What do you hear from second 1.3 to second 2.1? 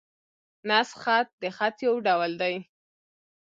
د خط یو